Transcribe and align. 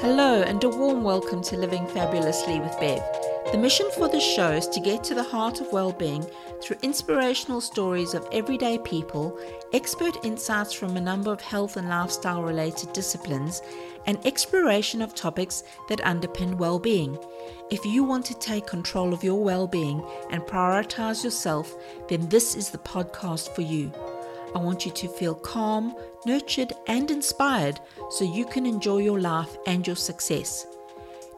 Hello, 0.00 0.42
and 0.42 0.62
a 0.62 0.68
warm 0.68 1.02
welcome 1.02 1.42
to 1.42 1.56
Living 1.56 1.84
Fabulously 1.88 2.60
with 2.60 2.78
Bev. 2.78 3.02
The 3.50 3.58
mission 3.58 3.90
for 3.96 4.08
this 4.08 4.22
show 4.22 4.52
is 4.52 4.68
to 4.68 4.78
get 4.78 5.02
to 5.04 5.14
the 5.14 5.24
heart 5.24 5.60
of 5.60 5.72
well-being 5.72 6.24
through 6.62 6.76
inspirational 6.82 7.60
stories 7.60 8.14
of 8.14 8.24
everyday 8.30 8.78
people, 8.78 9.36
expert 9.72 10.24
insights 10.24 10.72
from 10.72 10.96
a 10.96 11.00
number 11.00 11.32
of 11.32 11.40
health 11.40 11.76
and 11.76 11.88
lifestyle 11.88 12.44
related 12.44 12.92
disciplines, 12.92 13.60
and 14.06 14.24
exploration 14.24 15.02
of 15.02 15.16
topics 15.16 15.64
that 15.88 15.98
underpin 15.98 16.54
well-being. 16.54 17.18
If 17.72 17.84
you 17.84 18.04
want 18.04 18.24
to 18.26 18.34
take 18.34 18.68
control 18.68 19.12
of 19.12 19.24
your 19.24 19.42
well-being 19.42 20.04
and 20.30 20.42
prioritize 20.42 21.24
yourself, 21.24 21.74
then 22.08 22.28
this 22.28 22.54
is 22.54 22.70
the 22.70 22.78
podcast 22.78 23.52
for 23.52 23.62
you. 23.62 23.90
I 24.54 24.58
want 24.58 24.86
you 24.86 24.92
to 24.92 25.08
feel 25.08 25.34
calm, 25.34 25.94
nurtured, 26.26 26.72
and 26.86 27.10
inspired 27.10 27.80
so 28.10 28.24
you 28.24 28.46
can 28.46 28.66
enjoy 28.66 28.98
your 28.98 29.20
life 29.20 29.56
and 29.66 29.86
your 29.86 29.96
success. 29.96 30.66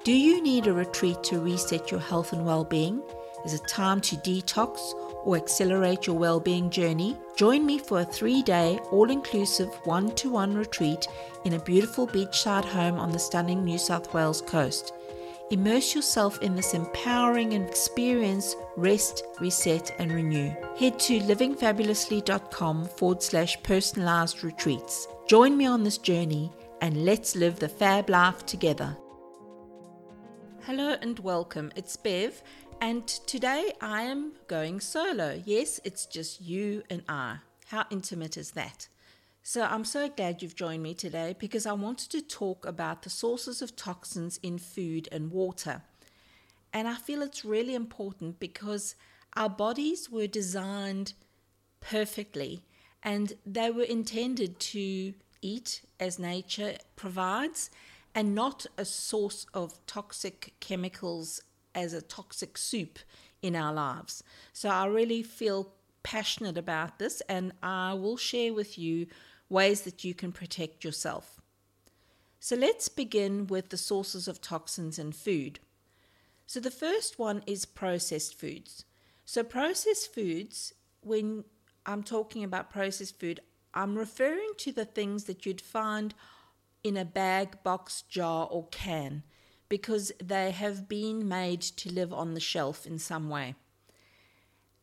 Do 0.04 0.12
you 0.12 0.42
need 0.42 0.66
a 0.66 0.72
retreat 0.72 1.22
to 1.24 1.40
reset 1.40 1.90
your 1.90 2.00
health 2.00 2.32
and 2.32 2.46
well 2.46 2.64
being? 2.64 3.02
Is 3.44 3.54
it 3.54 3.66
time 3.66 4.00
to 4.02 4.16
detox 4.16 4.78
or 5.24 5.36
accelerate 5.36 6.06
your 6.06 6.16
well 6.16 6.40
being 6.40 6.70
journey? 6.70 7.16
Join 7.36 7.66
me 7.66 7.78
for 7.78 8.00
a 8.00 8.04
three 8.04 8.42
day, 8.42 8.78
all 8.90 9.10
inclusive, 9.10 9.68
one 9.84 10.14
to 10.16 10.30
one 10.30 10.54
retreat 10.54 11.06
in 11.44 11.54
a 11.54 11.58
beautiful 11.58 12.06
beachside 12.06 12.64
home 12.64 12.98
on 12.98 13.12
the 13.12 13.18
stunning 13.18 13.64
New 13.64 13.78
South 13.78 14.12
Wales 14.14 14.42
coast. 14.42 14.92
Immerse 15.50 15.96
yourself 15.96 16.40
in 16.42 16.54
this 16.54 16.74
empowering 16.74 17.50
experience, 17.54 18.54
rest, 18.76 19.24
reset, 19.40 19.92
and 19.98 20.12
renew. 20.12 20.54
Head 20.78 20.96
to 21.00 21.18
livingfabulously.com 21.18 22.84
forward 22.84 23.20
slash 23.20 23.60
personalized 23.64 24.44
retreats. 24.44 25.08
Join 25.26 25.56
me 25.56 25.66
on 25.66 25.82
this 25.82 25.98
journey 25.98 26.52
and 26.80 27.04
let's 27.04 27.34
live 27.34 27.58
the 27.58 27.68
fab 27.68 28.08
life 28.08 28.46
together. 28.46 28.96
Hello 30.62 30.94
and 31.02 31.18
welcome. 31.18 31.72
It's 31.74 31.96
Bev, 31.96 32.44
and 32.80 33.08
today 33.08 33.72
I 33.80 34.02
am 34.02 34.34
going 34.46 34.78
solo. 34.78 35.42
Yes, 35.44 35.80
it's 35.82 36.06
just 36.06 36.40
you 36.40 36.84
and 36.88 37.02
I. 37.08 37.38
How 37.66 37.86
intimate 37.90 38.36
is 38.36 38.52
that? 38.52 38.86
So 39.42 39.62
I'm 39.62 39.84
so 39.84 40.08
glad 40.08 40.42
you've 40.42 40.54
joined 40.54 40.82
me 40.82 40.94
today 40.94 41.34
because 41.38 41.64
I 41.66 41.72
wanted 41.72 42.10
to 42.10 42.20
talk 42.20 42.66
about 42.66 43.02
the 43.02 43.10
sources 43.10 43.62
of 43.62 43.74
toxins 43.74 44.38
in 44.42 44.58
food 44.58 45.08
and 45.10 45.30
water. 45.32 45.82
And 46.72 46.86
I 46.86 46.94
feel 46.94 47.22
it's 47.22 47.44
really 47.44 47.74
important 47.74 48.38
because 48.38 48.94
our 49.36 49.48
bodies 49.48 50.10
were 50.10 50.26
designed 50.26 51.14
perfectly 51.80 52.62
and 53.02 53.32
they 53.46 53.70
were 53.70 53.82
intended 53.82 54.60
to 54.60 55.14
eat 55.40 55.82
as 55.98 56.18
nature 56.18 56.74
provides 56.94 57.70
and 58.14 58.34
not 58.34 58.66
a 58.76 58.84
source 58.84 59.46
of 59.54 59.84
toxic 59.86 60.52
chemicals 60.60 61.40
as 61.74 61.94
a 61.94 62.02
toxic 62.02 62.58
soup 62.58 62.98
in 63.40 63.56
our 63.56 63.72
lives. 63.72 64.22
So 64.52 64.68
I 64.68 64.84
really 64.84 65.22
feel 65.22 65.72
passionate 66.02 66.58
about 66.58 66.98
this 66.98 67.20
and 67.28 67.52
I 67.62 67.94
will 67.94 68.16
share 68.16 68.54
with 68.54 68.78
you 68.78 69.06
ways 69.48 69.82
that 69.82 70.04
you 70.04 70.14
can 70.14 70.32
protect 70.32 70.84
yourself. 70.84 71.40
So 72.38 72.56
let's 72.56 72.88
begin 72.88 73.46
with 73.46 73.68
the 73.68 73.76
sources 73.76 74.26
of 74.26 74.40
toxins 74.40 74.98
in 74.98 75.12
food. 75.12 75.60
So 76.46 76.58
the 76.58 76.70
first 76.70 77.18
one 77.18 77.42
is 77.46 77.64
processed 77.64 78.38
foods. 78.38 78.84
So 79.24 79.44
processed 79.44 80.14
foods, 80.14 80.72
when 81.02 81.44
I'm 81.84 82.02
talking 82.02 82.42
about 82.42 82.70
processed 82.70 83.20
food, 83.20 83.40
I'm 83.74 83.96
referring 83.96 84.52
to 84.58 84.72
the 84.72 84.84
things 84.84 85.24
that 85.24 85.46
you'd 85.46 85.60
find 85.60 86.14
in 86.82 86.96
a 86.96 87.04
bag, 87.04 87.62
box, 87.62 88.02
jar, 88.08 88.48
or 88.50 88.66
can 88.68 89.22
because 89.68 90.10
they 90.22 90.50
have 90.50 90.88
been 90.88 91.28
made 91.28 91.60
to 91.62 91.92
live 91.92 92.12
on 92.12 92.34
the 92.34 92.40
shelf 92.40 92.86
in 92.86 92.98
some 92.98 93.28
way. 93.28 93.54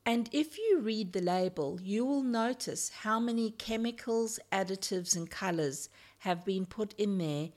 And 0.07 0.29
if 0.31 0.57
you 0.57 0.79
read 0.79 1.11
the 1.11 1.19
label, 1.19 1.81
you 1.83 2.05
will 2.05 2.23
notice 2.23 2.91
how 3.01 3.19
many 3.19 3.51
chemicals, 3.51 4.39
additives, 4.53 5.17
and 5.17 5.29
colors 5.29 5.89
have 6.19 6.45
been 6.45 6.65
put 6.65 6.93
in 6.97 7.17
there 7.17 7.49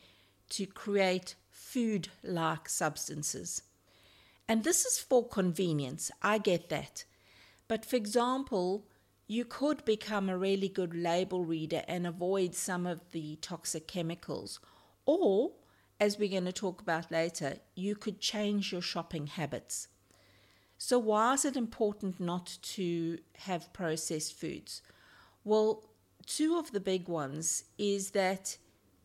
to 0.48 0.66
create 0.66 1.36
food 1.48 2.08
like 2.25 2.69
substances. 2.69 3.62
And 4.48 4.64
this 4.64 4.84
is 4.84 4.98
for 4.98 5.28
convenience, 5.28 6.10
I 6.22 6.38
get 6.38 6.70
that. 6.70 7.04
But 7.69 7.86
for 7.86 7.94
example, 7.94 8.84
you 9.28 9.44
could 9.44 9.84
become 9.84 10.28
a 10.28 10.36
really 10.36 10.69
good 10.69 10.92
label 10.92 11.44
reader 11.44 11.84
and 11.86 12.04
avoid 12.04 12.56
some 12.56 12.84
of 12.84 13.12
the 13.12 13.36
toxic 13.36 13.86
chemicals. 13.86 14.58
Or, 15.06 15.52
as 16.00 16.19
we're 16.19 16.30
going 16.30 16.46
to 16.46 16.52
talk 16.52 16.82
about 16.82 17.12
later, 17.12 17.58
you 17.76 17.94
could 17.94 18.19
change 18.19 18.72
your 18.72 18.82
shopping 18.82 19.28
habits. 19.28 19.86
So, 20.82 20.98
why 20.98 21.34
is 21.34 21.44
it 21.44 21.58
important 21.58 22.18
not 22.18 22.56
to 22.62 23.18
have 23.41 23.70
processed 23.74 24.32
foods? 24.32 24.80
Well, 25.44 25.84
two 26.24 26.56
of 26.56 26.72
the 26.72 26.80
big 26.80 27.06
ones 27.06 27.64
is 27.76 28.12
that 28.12 28.56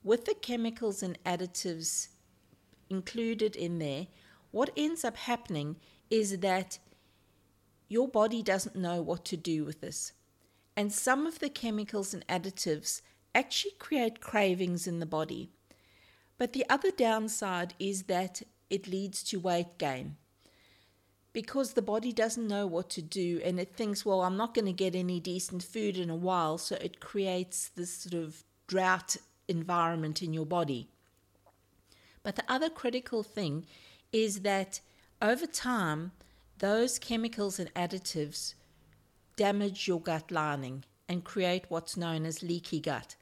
with 0.02 0.24
the 0.24 0.36
chemicals 0.36 1.04
and 1.04 1.22
additives 1.26 2.08
included 2.90 3.58
in 3.58 3.80
there, 3.80 4.08
what 4.52 4.70
ends 4.78 5.04
up 5.04 5.18
happening 5.18 5.76
is 6.10 6.40
that 6.40 6.80
your 7.90 8.08
body 8.08 8.42
doesn't 8.42 8.78
know 8.78 9.02
what 9.02 9.26
to 9.26 9.36
do 9.36 9.66
with 9.66 9.82
this. 9.82 10.14
And 10.78 10.94
some 10.94 11.28
of 11.28 11.40
the 11.40 11.50
chemicals 11.50 12.14
and 12.14 12.26
additives 12.28 13.02
actually 13.36 13.76
create 13.80 14.22
cravings 14.22 14.88
in 14.88 15.00
the 15.00 15.06
body. 15.06 15.50
But 16.38 16.54
the 16.54 16.66
other 16.70 16.92
downside 16.92 17.74
is 17.80 18.04
that 18.04 18.44
it 18.70 18.88
leads 18.88 19.24
to 19.24 19.42
weight 19.42 19.78
gain 19.78 20.16
because 21.36 21.74
the 21.74 21.82
body 21.82 22.14
doesn't 22.14 22.48
know 22.48 22.66
what 22.66 22.90
to 22.90 23.02
do 23.02 23.42
and 23.44 23.60
it 23.60 23.76
thinks, 23.76 24.06
well, 24.06 24.22
I'm 24.22 24.38
not 24.38 24.54
going 24.54 24.68
to 24.68 24.72
get 24.72 24.96
any 24.96 25.20
decent 25.20 25.64
food 25.64 25.98
in 25.98 26.10
a 26.10 26.16
while. 26.16 26.58
So 26.58 26.78
it 26.78 27.02
creates 27.02 27.68
this 27.76 27.92
sort 27.92 28.14
of 28.14 28.46
drought 28.68 29.18
environment 29.50 30.22
in 30.22 30.32
your 30.34 30.46
body. 30.46 30.88
But 32.24 32.38
the 32.38 32.46
other 32.48 32.70
critical 32.70 33.22
thing 33.22 33.66
is 34.14 34.44
that 34.44 34.80
over 35.22 35.46
time, 35.46 36.14
those 36.60 36.98
chemicals 36.98 37.60
and 37.60 37.72
additives 37.74 38.54
damage 39.36 39.90
your 39.90 40.00
gut 40.00 40.32
lining 40.32 40.86
and 41.10 41.26
create 41.26 41.66
what's 41.68 41.98
known 41.98 42.26
as 42.26 42.44
leaky 42.44 42.80
gut. 42.80 43.18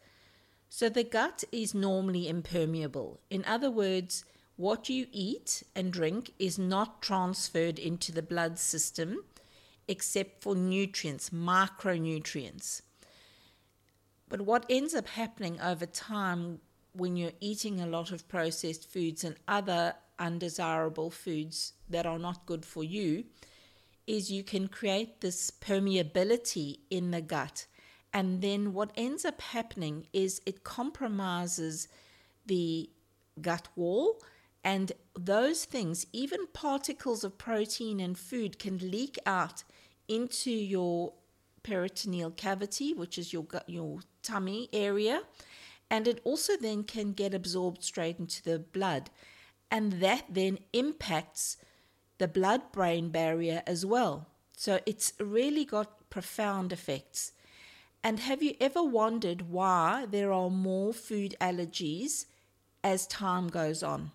So 0.70 0.88
the 0.88 1.04
gut 1.04 1.44
is 1.52 1.74
normally 1.74 2.28
impermeable. 2.28 3.22
In 3.32 3.44
other 3.46 3.72
words, 3.72 4.24
what 4.64 4.88
you 4.88 5.06
eat 5.12 5.62
and 5.76 5.92
drink 5.92 6.32
is 6.40 6.58
not 6.58 7.02
transferred 7.02 7.78
into 7.78 8.14
the 8.14 8.22
blood 8.22 8.58
system 8.58 9.18
except 9.90 10.42
for 10.42 10.56
nutrients, 10.56 11.32
micronutrients. 11.32 12.82
But 14.30 14.40
what 14.40 14.66
ends 14.70 14.96
up 14.96 15.10
happening 15.10 15.60
over 15.60 15.86
time 15.86 16.60
when 16.94 17.18
you're 17.18 17.40
eating 17.42 17.82
a 17.82 17.86
lot 17.86 18.14
of 18.14 18.30
processed 18.30 18.90
foods 18.90 19.26
and 19.26 19.36
other 19.50 19.96
undesirable 20.18 21.10
foods 21.10 21.74
that 21.90 22.06
are 22.06 22.18
not 22.18 22.46
good 22.46 22.64
for 22.64 22.86
you 22.86 23.26
is 24.08 24.32
you 24.32 24.44
can 24.46 24.70
create 24.70 25.20
this 25.20 25.52
permeability 25.52 26.80
in 26.90 27.12
the 27.12 27.20
gut. 27.20 27.66
And 28.14 28.42
then 28.42 28.72
what 28.72 28.92
ends 28.96 29.26
up 29.26 29.42
happening 29.42 30.08
is 30.14 30.42
it 30.46 30.64
compromises 30.64 31.90
the 32.46 32.90
gut 33.42 33.68
wall 33.76 34.22
and 34.64 34.92
those 35.20 35.66
things, 35.66 36.06
even 36.14 36.48
particles 36.54 37.24
of 37.24 37.38
protein 37.38 38.00
and 38.00 38.18
food, 38.18 38.60
can 38.60 38.78
leak 38.78 39.18
out 39.26 39.64
into 40.08 40.52
your 40.52 41.14
peritoneal 41.64 42.32
cavity, 42.32 42.94
which 42.94 43.18
is 43.18 43.34
your 43.34 43.46
your 43.68 44.00
tummy 44.22 44.70
area, 44.74 45.22
and 45.90 46.08
it 46.08 46.22
also 46.24 46.58
then 46.58 46.84
can 46.84 47.14
get 47.14 47.34
absorbed 47.34 47.84
straight 47.84 48.20
into 48.20 48.42
the 48.44 48.60
blood, 48.60 49.10
and 49.70 49.94
that 49.94 50.24
then 50.30 50.60
impacts 50.72 51.58
the 52.18 52.28
blood-brain 52.28 53.10
barrier 53.10 53.64
as 53.66 53.86
well. 53.86 54.28
So 54.56 54.80
it's 54.86 55.14
really 55.20 55.66
got 55.66 56.10
profound 56.10 56.72
effects. 56.72 57.34
And 58.04 58.20
have 58.20 58.44
you 58.44 58.56
ever 58.62 58.84
wondered 58.84 59.50
why 59.50 60.06
there 60.10 60.32
are 60.32 60.50
more 60.50 60.94
food 60.94 61.36
allergies 61.42 62.26
as 62.84 63.08
time 63.08 63.48
goes 63.48 63.82
on? 63.82 64.12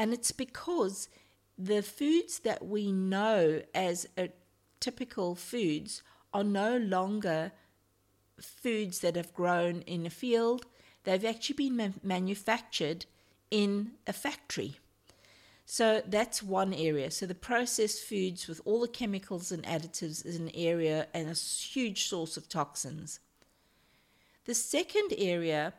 And 0.00 0.14
it's 0.14 0.32
because 0.32 1.10
the 1.58 1.82
foods 1.82 2.38
that 2.38 2.64
we 2.64 2.90
know 2.90 3.60
as 3.74 4.06
typical 4.80 5.34
foods 5.34 6.02
are 6.32 6.42
no 6.42 6.78
longer 6.78 7.52
foods 8.40 9.00
that 9.00 9.14
have 9.14 9.34
grown 9.34 9.82
in 9.82 10.06
a 10.06 10.10
field, 10.10 10.64
they've 11.04 11.22
actually 11.22 11.68
been 11.68 11.76
ma- 11.76 11.88
manufactured 12.02 13.04
in 13.50 13.92
a 14.06 14.14
factory. 14.14 14.76
So 15.66 16.02
that's 16.06 16.42
one 16.42 16.72
area. 16.72 17.10
So 17.10 17.26
the 17.26 17.34
processed 17.34 18.02
foods 18.02 18.48
with 18.48 18.62
all 18.64 18.80
the 18.80 18.88
chemicals 18.88 19.52
and 19.52 19.64
additives 19.64 20.24
is 20.24 20.36
an 20.36 20.50
area 20.54 21.08
and 21.12 21.28
a 21.28 21.34
huge 21.34 22.06
source 22.06 22.38
of 22.38 22.48
toxins. 22.48 23.20
The 24.46 24.54
second 24.54 25.12
area 25.18 25.74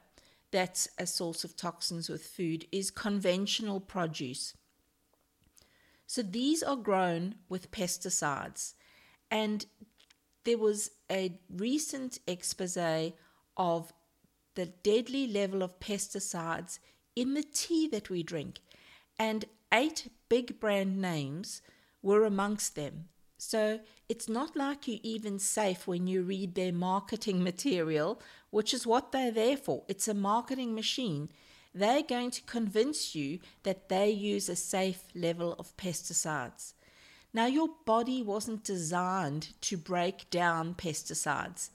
that's 0.51 0.87
a 0.97 1.07
source 1.07 1.43
of 1.43 1.55
toxins 1.55 2.09
with 2.09 2.25
food 2.25 2.65
is 2.71 2.91
conventional 2.91 3.79
produce. 3.79 4.53
So 6.07 6.21
these 6.21 6.61
are 6.61 6.75
grown 6.75 7.35
with 7.47 7.71
pesticides. 7.71 8.73
And 9.29 9.65
there 10.43 10.57
was 10.57 10.91
a 11.09 11.39
recent 11.49 12.19
expose 12.27 13.13
of 13.55 13.93
the 14.55 14.65
deadly 14.65 15.27
level 15.27 15.63
of 15.63 15.79
pesticides 15.79 16.79
in 17.15 17.33
the 17.33 17.43
tea 17.43 17.87
that 17.87 18.09
we 18.09 18.23
drink. 18.23 18.59
And 19.17 19.45
eight 19.73 20.09
big 20.27 20.59
brand 20.59 21.01
names 21.01 21.61
were 22.01 22.25
amongst 22.25 22.75
them. 22.75 23.05
So 23.43 23.79
it's 24.07 24.29
not 24.29 24.55
like 24.55 24.87
you're 24.87 24.99
even 25.01 25.39
safe 25.39 25.87
when 25.87 26.05
you 26.05 26.21
read 26.21 26.53
their 26.53 26.71
marketing 26.71 27.43
material, 27.51 28.21
which 28.51 28.71
is 28.71 28.85
what 28.85 29.11
they're 29.11 29.31
there 29.31 29.57
for. 29.57 29.81
It's 29.87 30.07
a 30.07 30.13
marketing 30.13 30.75
machine. 30.75 31.29
They're 31.73 32.03
going 32.03 32.29
to 32.31 32.43
convince 32.43 33.15
you 33.15 33.39
that 33.63 33.89
they 33.89 34.11
use 34.11 34.47
a 34.47 34.55
safe 34.55 35.05
level 35.15 35.55
of 35.57 35.75
pesticides. 35.75 36.73
Now, 37.33 37.47
your 37.47 37.69
body 37.83 38.21
wasn't 38.21 38.63
designed 38.63 39.59
to 39.61 39.75
break 39.75 40.29
down 40.29 40.75
pesticides. 40.75 41.71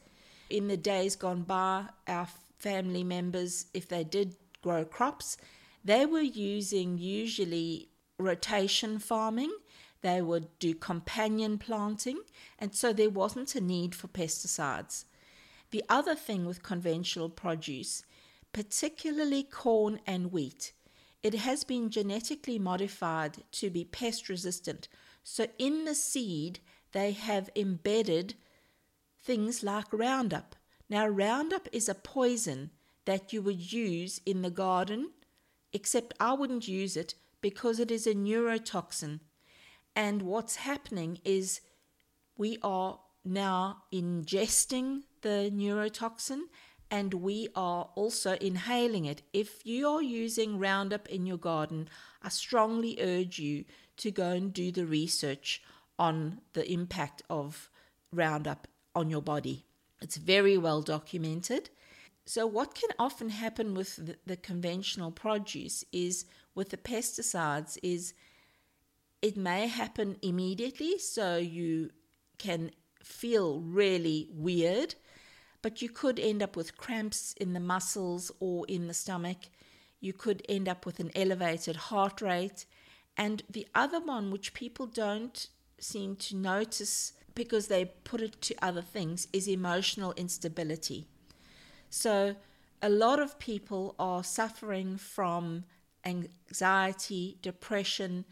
In 0.49 0.69
the 0.69 0.77
days 0.77 1.17
gone 1.17 1.43
by, 1.43 1.87
our 2.07 2.29
family 2.61 3.03
members, 3.03 3.67
if 3.75 3.89
they 3.89 4.05
did 4.05 4.37
grow 4.63 4.85
crops, 4.85 5.37
they 5.85 6.07
were 6.07 6.21
using 6.21 6.97
usually 6.97 7.89
rotation 8.19 9.01
farming 9.01 9.51
they 10.03 10.23
would 10.23 10.49
do 10.59 10.75
companion 10.75 11.59
planting, 11.59 12.19
and 12.59 12.75
so 12.75 12.93
there 12.93 13.11
wasn't 13.11 13.55
a 13.55 13.61
need 13.61 13.95
for 13.95 14.09
pesticides. 14.09 15.05
The 15.71 15.85
other 15.89 16.15
thing 16.15 16.47
with 16.47 16.63
conventional 16.63 17.29
produce, 17.29 18.05
particularly 18.53 19.43
corn 19.43 20.01
and 20.07 20.33
wheat, 20.33 20.73
it 21.23 21.35
has 21.35 21.65
been 21.65 21.91
genetically 21.91 22.59
modified 22.59 23.43
to 23.53 23.71
be 23.71 23.85
pest 23.85 24.29
resistant. 24.29 24.89
So 25.25 25.49
in 25.59 25.85
the 25.85 25.95
seed, 25.95 26.61
they 26.93 27.13
have 27.13 27.51
embedded 27.57 28.35
things 29.19 29.63
like 29.63 29.93
Roundup. 29.93 30.55
Now, 30.89 31.09
Roundup 31.09 31.69
is 31.73 31.89
a 31.89 31.95
poison 31.95 32.71
that 33.07 33.33
you 33.33 33.43
would 33.43 33.73
use 33.73 34.21
in 34.25 34.43
the 34.43 34.51
garden, 34.51 35.11
except 35.73 36.15
I 36.21 36.33
wouldn't 36.35 36.69
use 36.69 36.97
it 36.97 37.15
because 37.41 37.81
it 37.81 37.91
is 37.91 38.07
a 38.07 38.15
neurotoxin 38.15 39.21
and 39.97 40.21
what's 40.23 40.57
happening 40.57 41.19
is 41.25 41.63
we 42.37 42.59
are 42.63 43.01
now 43.25 43.83
ingesting 43.93 45.03
the 45.23 45.51
neurotoxin 45.53 46.43
and 46.91 47.15
we 47.15 47.49
are 47.57 47.89
also 47.97 48.35
inhaling 48.35 49.07
it. 49.07 49.23
If 49.33 49.67
you 49.67 49.89
are 49.89 50.03
using 50.03 50.59
Roundup 50.59 51.09
in 51.09 51.27
your 51.27 51.39
garden, 51.39 51.89
I 52.23 52.29
strongly 52.29 52.99
urge 53.01 53.39
you 53.39 53.65
to 53.97 54.11
go 54.11 54.31
and 54.31 54.53
do 54.53 54.71
the 54.71 54.87
research 54.87 55.63
on 55.99 56.43
the 56.53 56.71
impact 56.71 57.23
of 57.31 57.71
Roundup 58.13 58.69
on 58.95 59.11
your 59.11 59.23
body. 59.23 59.65
It's 60.01 60.17
very 60.17 60.59
well 60.59 60.83
documented. 60.83 61.71
So, 62.25 62.47
what 62.47 62.75
can 62.75 62.91
often 62.99 63.31
happen 63.31 63.75
with 63.75 63.97
the, 63.97 64.17
the 64.27 64.37
conventional 64.37 65.11
produce 65.11 65.85
is 65.93 66.27
with 66.55 66.71
the 66.71 66.77
pesticides 66.77 67.79
is 67.83 68.15
it 69.23 69.37
may 69.37 69.67
happen 69.67 70.17
immediately, 70.23 70.99
so 70.99 71.37
you 71.37 71.91
can 72.39 72.71
feel 73.03 73.61
really 73.61 74.29
weird, 74.33 74.95
but 75.63 75.81
you 75.81 75.89
could 75.89 76.19
end 76.21 76.43
up 76.43 76.57
with 76.57 76.77
cramps 76.77 77.33
in 77.41 77.53
the 77.53 77.61
muscles 77.61 78.31
or 78.41 78.67
in 78.69 78.87
the 78.87 78.95
stomach. 78.95 79.39
You 80.01 80.13
could 80.13 80.43
end 80.49 80.69
up 80.69 80.85
with 80.85 81.01
an 81.01 81.11
elevated 81.15 81.77
heart 81.77 82.21
rate. 82.21 82.67
And 83.17 83.43
the 83.49 83.67
other 83.75 84.01
one, 84.01 84.31
which 84.31 84.55
people 84.55 84.87
don't 84.87 85.49
seem 85.79 86.17
to 86.17 86.37
notice 86.37 87.13
because 87.35 87.69
they 87.69 87.85
put 87.85 88.21
it 88.21 88.41
to 88.43 88.55
other 88.63 88.83
things, 88.83 89.29
is 89.33 89.49
emotional 89.49 90.13
instability. 90.17 91.07
So, 91.91 92.37
a 92.83 92.91
lot 92.91 93.19
of 93.19 93.39
people 93.39 93.95
are 93.99 94.23
suffering 94.23 94.99
from 94.99 95.65
anxiety, 96.05 97.39
depression, 97.41 98.25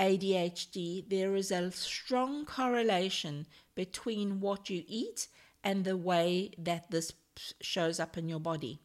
ADHD, 0.00 1.06
there 1.10 1.36
is 1.36 1.50
a 1.50 1.70
strong 1.70 2.46
correlation 2.46 3.46
between 3.74 4.40
what 4.40 4.70
you 4.70 4.82
eat 4.86 5.28
and 5.62 5.84
the 5.84 5.96
way 5.96 6.52
that 6.56 6.90
this 6.90 7.12
shows 7.60 8.00
up 8.00 8.16
in 8.16 8.26
your 8.26 8.40
body. 8.40 8.80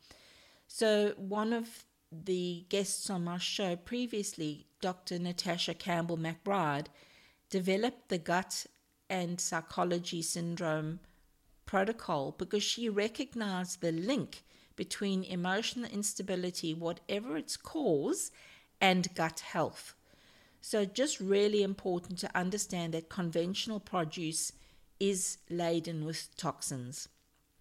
So, 0.68 1.14
one 1.16 1.54
of 1.54 1.86
the 2.12 2.66
guests 2.68 3.10
on 3.10 3.24
my 3.24 3.38
show 3.38 3.78
previously, 3.78 4.68
Dr. 4.82 5.18
Natasha 5.18 5.74
Campbell 5.74 6.18
McBride, 6.18 6.88
developed 7.50 8.10
the 8.10 8.18
gut 8.18 8.66
and 9.10 9.40
psychology 9.40 10.22
syndrome 10.22 11.00
protocol 11.66 12.36
because 12.38 12.64
she 12.64 12.90
recognized 12.90 13.80
the 13.80 13.94
link 13.94 14.44
between 14.76 15.24
emotional 15.24 15.90
instability, 15.90 16.74
whatever 16.74 17.38
its 17.38 17.56
cause, 17.56 18.32
and 18.82 19.14
gut 19.16 19.40
health. 19.40 19.96
So, 20.68 20.84
just 20.84 21.20
really 21.20 21.62
important 21.62 22.18
to 22.20 22.36
understand 22.36 22.96
that 22.96 23.08
conventional 23.08 23.80
produce 23.80 24.52
is 25.00 25.38
laden 25.48 26.06
with 26.06 26.36
toxins. 26.38 27.08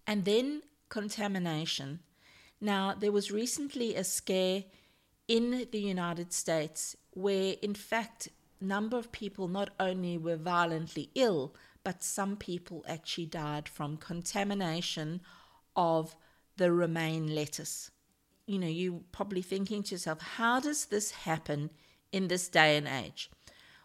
And 0.07 0.25
then 0.25 0.63
contamination. 0.89 1.99
Now, 2.59 2.95
there 2.95 3.11
was 3.11 3.29
recently 3.31 3.93
a 3.93 4.03
scare 4.03 4.63
in 5.27 5.67
the 5.71 5.79
United 5.79 6.33
States 6.33 6.95
where, 7.11 7.53
in 7.61 7.75
fact, 7.75 8.29
number 8.59 8.97
of 8.97 9.11
people 9.11 9.47
not 9.47 9.69
only 9.79 10.17
were 10.17 10.35
violently 10.35 11.11
ill, 11.13 11.53
but 11.83 12.03
some 12.03 12.35
people 12.35 12.83
actually 12.87 13.27
died 13.27 13.69
from 13.69 13.97
contamination 13.97 15.21
of 15.75 16.15
the 16.57 16.71
romaine 16.71 17.35
lettuce. 17.35 17.91
You 18.47 18.57
know, 18.57 18.67
you're 18.67 19.01
probably 19.11 19.43
thinking 19.43 19.83
to 19.83 19.91
yourself, 19.93 20.21
how 20.21 20.59
does 20.59 20.85
this 20.87 21.11
happen 21.11 21.69
in 22.15 22.29
this 22.29 22.47
day 22.47 22.77
and 22.77 22.87
age? 22.87 23.29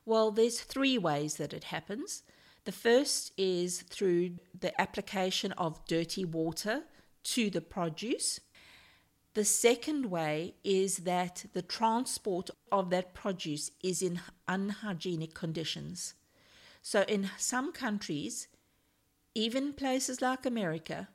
Well, 0.07 0.31
there's 0.31 0.61
three 0.61 0.97
ways 0.97 1.35
that 1.35 1.53
it 1.53 1.65
happens. 1.65 2.23
The 2.65 2.73
first 2.73 3.33
is 3.37 3.83
through 3.83 4.37
the 4.59 4.79
application 4.81 5.51
of 5.53 5.85
dirty 5.87 6.25
water 6.25 6.85
to 7.35 7.51
the 7.51 7.61
produce. 7.61 8.41
The 9.35 9.45
second 9.45 10.07
way 10.07 10.55
is 10.63 10.99
that 10.99 11.47
the 11.53 11.63
transport 11.63 12.51
of 12.71 12.91
that 12.91 13.15
produce 13.15 13.71
is 13.83 14.01
in 14.01 14.21
unhygienic 14.47 15.35
conditions. 15.35 16.15
So, 16.83 17.03
in 17.03 17.31
some 17.37 17.73
countries, 17.73 18.49
even 19.35 19.73
places 19.73 20.23
like 20.23 20.47
America, 20.47 21.09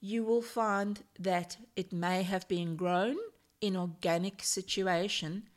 you 0.00 0.24
will 0.24 0.42
find 0.42 1.02
that 1.18 1.56
it 1.76 1.92
may 1.92 2.22
have 2.24 2.48
been 2.48 2.76
grown 2.76 3.16
in 3.60 3.76
organic 3.76 4.42
situation 4.42 5.48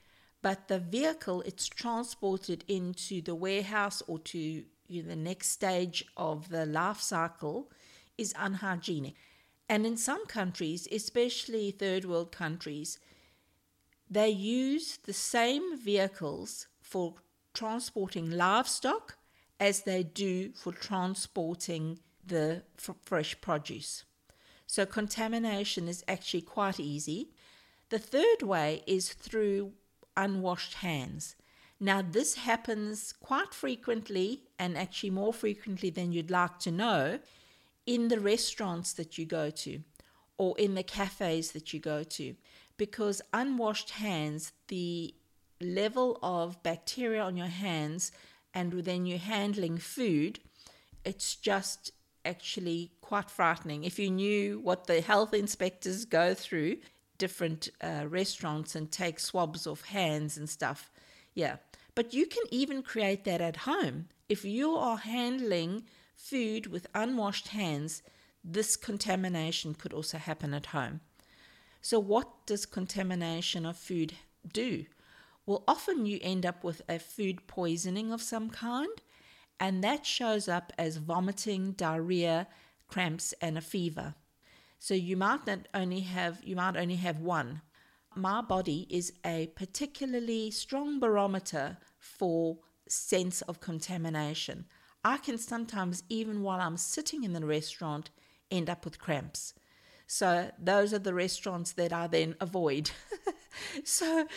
but 0.46 0.68
the 0.68 0.78
vehicle 0.78 1.42
it's 1.42 1.68
transported 1.68 2.64
into 2.68 3.20
the 3.20 3.34
warehouse 3.34 4.04
or 4.06 4.20
to 4.20 4.64
you 4.88 5.02
know, 5.02 5.10
the 5.10 5.16
next 5.16 5.48
stage 5.48 6.06
of 6.16 6.50
the 6.50 6.68
life 6.68 7.02
cycle 7.02 7.72
is 8.16 8.32
unhygienic. 8.38 9.16
And 9.68 9.88
in 9.88 9.98
some 9.98 10.24
countries, 10.28 10.88
especially 10.92 11.72
third 11.72 12.06
world 12.06 12.32
countries, 12.32 13.00
they 14.08 14.30
use 14.30 14.98
the 14.98 15.14
same 15.14 15.80
vehicles 15.80 16.68
for 16.80 17.16
transporting 17.56 18.30
livestock 18.30 19.18
as 19.60 19.82
they 19.82 20.04
do 20.04 20.52
for 20.52 20.72
transporting 20.72 21.98
the 22.24 22.62
f- 22.78 22.96
fresh 23.02 23.42
produce. 23.42 24.04
So 24.68 24.86
contamination 24.86 25.88
is 25.88 26.04
actually 26.08 26.44
quite 26.44 26.80
easy. 26.80 27.32
The 27.90 27.98
third 27.98 28.44
way 28.44 28.84
is 28.86 29.12
through 29.12 29.74
unwashed 30.18 30.76
hands. 30.76 31.36
Now, 31.80 32.02
this 32.02 32.36
happens 32.36 33.14
quite 33.20 33.54
frequently, 33.54 34.44
and 34.58 34.78
actually 34.78 35.10
more 35.10 35.34
frequently 35.34 35.90
than 35.90 36.12
you'd 36.12 36.32
like 36.32 36.60
to 36.60 36.72
know, 36.72 37.20
in 37.86 38.08
the 38.08 38.20
restaurants 38.20 38.94
that 38.94 39.18
you 39.18 39.26
go 39.26 39.50
to 39.50 39.82
or 40.38 40.58
in 40.58 40.76
the 40.76 40.84
cafes 40.84 41.52
that 41.52 41.74
you 41.74 41.80
go 41.80 42.04
to, 42.04 42.36
because 42.78 43.22
unwashed 43.34 43.92
hands, 43.92 44.52
the 44.68 45.14
level 45.62 46.20
of 46.22 46.62
bacteria 46.64 47.22
on 47.22 47.38
your 47.38 47.48
hands, 47.48 48.12
and 48.54 48.72
then 48.72 49.06
you're 49.06 49.18
handling 49.18 49.78
food, 49.78 50.40
it's 51.04 51.36
just 51.36 51.92
actually 52.26 52.92
quite 53.02 53.30
frightening. 53.30 53.84
If 53.84 54.00
you 54.00 54.10
knew 54.10 54.60
what 54.60 54.88
the 54.88 55.02
health 55.02 55.34
inspectors 55.34 56.06
go 56.06 56.34
through, 56.34 56.78
different 57.18 57.70
uh, 57.82 58.06
restaurants 58.08 58.76
and 58.76 58.92
take 58.92 59.20
swabs 59.20 59.66
of 59.66 59.82
hands 59.82 60.38
and 60.38 60.50
stuff. 60.50 60.92
Yeah. 61.34 61.58
But 61.96 62.14
you 62.14 62.26
can 62.26 62.44
even 62.52 62.84
create 62.84 63.24
that 63.26 63.42
at 63.42 63.58
home. 63.58 64.08
If 64.28 64.44
you 64.44 64.76
are 64.76 64.98
handling 64.98 65.84
food 66.16 66.68
with 66.68 66.88
unwashed 66.94 67.50
hands, 67.50 68.02
this 68.44 68.76
contamination 68.76 69.74
could 69.74 69.94
also 69.94 70.18
happen 70.18 70.54
at 70.54 70.68
home. 70.68 71.02
So, 71.82 72.00
what 72.00 72.46
does 72.46 72.66
contamination 72.66 73.66
of 73.66 73.78
food 73.78 74.14
do? 74.52 74.86
Well, 75.46 75.64
often 75.68 76.06
you 76.06 76.20
end 76.22 76.46
up 76.46 76.64
with 76.64 76.82
a 76.90 76.98
food 77.00 77.48
poisoning 77.48 78.12
of 78.12 78.22
some 78.22 78.50
kind, 78.50 79.02
and 79.60 79.84
that 79.84 80.06
shows 80.06 80.48
up 80.48 80.74
as 80.78 80.98
vomiting, 80.98 81.74
diarrhea, 81.74 82.48
cramps, 82.88 83.34
and 83.42 83.58
a 83.58 83.62
fever. 83.62 84.16
So 84.80 84.94
you 84.94 85.18
might 85.18 85.48
not 85.48 85.68
only 85.74 86.02
have 86.02 86.44
you 86.44 86.56
might 86.56 86.76
only 86.76 86.96
have 86.96 87.20
one. 87.20 87.62
My 88.16 88.42
body 88.42 88.88
is 88.90 89.12
a 89.26 89.48
particularly 89.56 90.52
strong 90.52 91.00
barometer 91.00 91.78
for 92.00 92.60
sense 92.88 93.42
of 93.44 93.60
contamination. 93.60 94.66
I 95.04 95.18
can 95.18 95.38
sometimes, 95.38 96.04
even 96.10 96.42
while 96.42 96.60
I'm 96.62 96.78
sitting 96.78 97.24
in 97.24 97.34
the 97.34 97.46
restaurant, 97.46 98.10
end 98.50 98.70
up 98.70 98.86
with 98.86 99.00
cramps. 99.00 99.54
So 100.08 100.52
those 100.60 100.94
are 100.94 101.00
the 101.00 101.14
restaurants 101.14 101.74
that 101.74 101.92
I 101.92 102.08
then 102.08 102.36
avoid. 102.40 102.92
so 103.84 104.28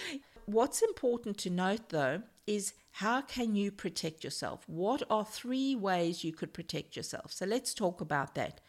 what's 0.46 0.82
important 0.82 1.38
to 1.38 1.50
note 1.50 1.90
though 1.90 2.22
is 2.46 2.72
how 2.92 3.20
can 3.20 3.54
you 3.54 3.70
protect 3.70 4.24
yourself? 4.24 4.64
What 4.66 5.02
are 5.10 5.24
three 5.24 5.76
ways 5.76 6.24
you 6.24 6.32
could 6.32 6.52
protect 6.52 6.96
yourself? 6.96 7.32
So 7.32 7.46
let's 7.46 7.74
talk 7.74 8.00
about 8.00 8.34
that. 8.34 8.60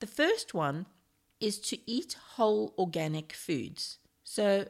The 0.00 0.06
first 0.06 0.54
one 0.54 0.86
is 1.40 1.58
to 1.60 1.78
eat 1.90 2.16
whole 2.34 2.74
organic 2.78 3.32
foods. 3.32 3.98
So 4.24 4.66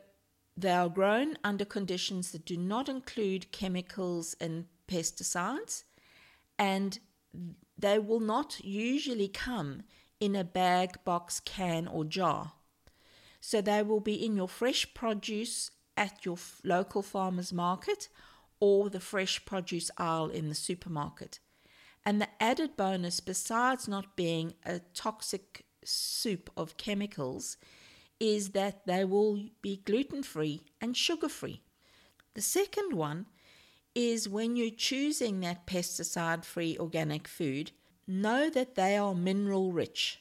they 0.57 0.71
are 0.71 0.89
grown 0.89 1.39
under 1.43 1.65
conditions 1.65 2.33
that 2.33 2.45
do 2.45 2.57
not 2.57 2.89
include 2.89 3.53
chemicals 3.53 4.37
and 4.41 4.67
pesticides, 4.89 5.85
and 6.59 6.99
they 7.79 7.99
will 7.99 8.21
not 8.21 8.63
usually 8.63 9.29
come 9.29 9.85
in 10.19 10.37
a 10.37 10.45
bag, 10.45 11.03
box, 11.05 11.41
can, 11.41 11.87
or 11.87 12.05
jar. 12.05 12.53
So 13.41 13.61
they 13.61 13.83
will 13.83 14.01
be 14.01 14.25
in 14.25 14.37
your 14.37 14.49
fresh 14.49 14.93
produce 14.93 15.71
at 15.97 16.25
your 16.25 16.37
local 16.63 17.03
farmer's 17.03 17.53
market 17.53 18.09
or 18.59 18.91
the 18.91 19.01
fresh 19.01 19.45
produce 19.47 19.91
aisle 19.97 20.29
in 20.29 20.49
the 20.49 20.55
supermarket. 20.55 21.39
And 22.11 22.21
the 22.21 22.43
added 22.43 22.76
bonus, 22.76 23.21
besides 23.21 23.87
not 23.87 24.17
being 24.17 24.55
a 24.67 24.81
toxic 24.95 25.64
soup 25.85 26.50
of 26.57 26.76
chemicals, 26.76 27.57
is 28.19 28.49
that 28.49 28.85
they 28.85 29.05
will 29.05 29.45
be 29.62 29.76
gluten 29.85 30.25
free 30.25 30.62
and 30.81 30.97
sugar 30.97 31.29
free. 31.29 31.62
The 32.35 32.40
second 32.40 32.95
one 32.95 33.26
is 33.95 34.29
when 34.29 34.57
you're 34.57 34.71
choosing 34.71 35.38
that 35.38 35.69
pesticide 35.69 36.45
free 36.45 36.76
organic 36.81 37.29
food, 37.29 37.71
know 38.09 38.50
that 38.50 38.75
they 38.75 38.97
are 38.97 39.14
mineral 39.14 39.71
rich. 39.71 40.19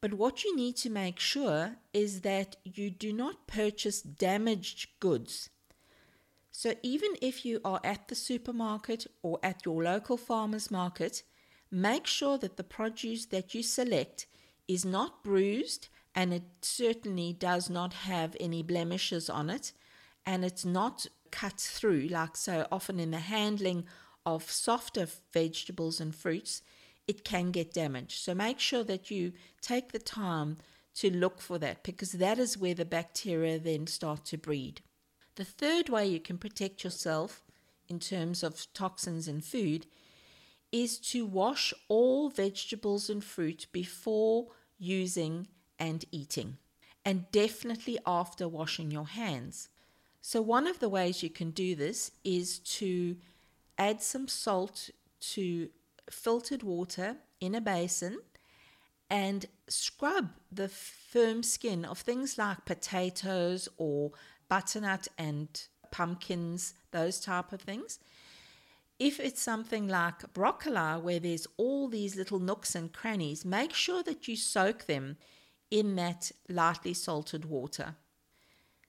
But 0.00 0.14
what 0.14 0.44
you 0.44 0.56
need 0.56 0.76
to 0.76 0.88
make 0.88 1.20
sure 1.20 1.76
is 1.92 2.22
that 2.22 2.56
you 2.64 2.88
do 2.88 3.12
not 3.12 3.46
purchase 3.46 4.00
damaged 4.00 4.98
goods. 4.98 5.50
So 6.60 6.74
even 6.82 7.10
if 7.22 7.44
you 7.44 7.60
are 7.64 7.78
at 7.84 8.08
the 8.08 8.16
supermarket 8.16 9.06
or 9.22 9.38
at 9.44 9.64
your 9.64 9.80
local 9.80 10.16
farmer's 10.16 10.72
market, 10.72 11.22
make 11.70 12.04
sure 12.04 12.36
that 12.36 12.56
the 12.56 12.64
produce 12.64 13.26
that 13.26 13.54
you 13.54 13.62
select 13.62 14.26
is 14.66 14.84
not 14.84 15.22
bruised 15.22 15.86
and 16.16 16.34
it 16.34 16.42
certainly 16.60 17.32
does 17.32 17.70
not 17.70 17.92
have 17.92 18.36
any 18.40 18.64
blemishes 18.64 19.30
on 19.30 19.50
it. 19.50 19.72
And 20.26 20.44
it's 20.44 20.64
not 20.64 21.06
cut 21.30 21.60
through 21.60 22.08
like 22.08 22.36
so 22.36 22.66
often 22.72 22.98
in 22.98 23.12
the 23.12 23.20
handling 23.20 23.84
of 24.26 24.50
softer 24.50 25.06
vegetables 25.32 26.00
and 26.00 26.12
fruits 26.12 26.62
it 27.06 27.22
can 27.22 27.52
get 27.52 27.72
damaged. 27.72 28.18
So 28.18 28.34
make 28.34 28.58
sure 28.58 28.82
that 28.82 29.12
you 29.12 29.32
take 29.60 29.92
the 29.92 30.00
time 30.00 30.56
to 30.96 31.08
look 31.08 31.40
for 31.40 31.56
that 31.60 31.84
because 31.84 32.10
that 32.10 32.40
is 32.40 32.58
where 32.58 32.74
the 32.74 32.84
bacteria 32.84 33.60
then 33.60 33.86
start 33.86 34.24
to 34.24 34.36
breed 34.36 34.82
the 35.38 35.44
third 35.44 35.88
way 35.88 36.04
you 36.04 36.18
can 36.18 36.36
protect 36.36 36.82
yourself 36.82 37.44
in 37.88 38.00
terms 38.00 38.42
of 38.42 38.66
toxins 38.74 39.28
in 39.28 39.40
food 39.40 39.86
is 40.72 40.98
to 40.98 41.24
wash 41.24 41.72
all 41.86 42.28
vegetables 42.28 43.08
and 43.08 43.22
fruit 43.22 43.68
before 43.70 44.48
using 44.80 45.46
and 45.78 46.04
eating, 46.10 46.58
and 47.04 47.30
definitely 47.30 48.00
after 48.04 48.48
washing 48.48 48.90
your 48.90 49.06
hands. 49.06 49.68
So, 50.20 50.42
one 50.42 50.66
of 50.66 50.80
the 50.80 50.88
ways 50.88 51.22
you 51.22 51.30
can 51.30 51.52
do 51.52 51.76
this 51.76 52.10
is 52.24 52.58
to 52.80 53.16
add 53.78 54.02
some 54.02 54.26
salt 54.26 54.90
to 55.20 55.68
filtered 56.10 56.64
water 56.64 57.16
in 57.40 57.54
a 57.54 57.60
basin 57.60 58.18
and 59.08 59.46
scrub 59.68 60.30
the 60.50 60.68
firm 60.68 61.44
skin 61.44 61.84
of 61.84 62.00
things 62.00 62.36
like 62.36 62.64
potatoes 62.64 63.68
or 63.76 64.10
butternut 64.48 65.08
and 65.16 65.48
pumpkins, 65.90 66.74
those 66.90 67.20
type 67.20 67.52
of 67.52 67.60
things. 67.60 67.98
If 68.98 69.20
it's 69.20 69.40
something 69.40 69.86
like 69.86 70.32
broccoli, 70.32 71.00
where 71.00 71.20
there's 71.20 71.46
all 71.56 71.88
these 71.88 72.16
little 72.16 72.40
nooks 72.40 72.74
and 72.74 72.92
crannies, 72.92 73.44
make 73.44 73.72
sure 73.72 74.02
that 74.02 74.26
you 74.26 74.36
soak 74.36 74.86
them 74.86 75.16
in 75.70 75.94
that 75.96 76.32
lightly 76.48 76.94
salted 76.94 77.44
water. 77.44 77.96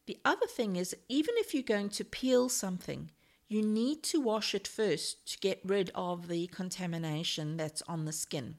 The 0.07 0.17
other 0.25 0.47
thing 0.47 0.75
is, 0.75 0.95
even 1.07 1.35
if 1.37 1.53
you're 1.53 1.61
going 1.61 1.89
to 1.89 2.03
peel 2.03 2.49
something, 2.49 3.11
you 3.47 3.61
need 3.61 4.01
to 4.03 4.19
wash 4.19 4.55
it 4.55 4.67
first 4.67 5.31
to 5.31 5.39
get 5.39 5.59
rid 5.63 5.91
of 5.93 6.27
the 6.27 6.47
contamination 6.47 7.57
that's 7.57 7.83
on 7.87 8.05
the 8.05 8.11
skin. 8.11 8.55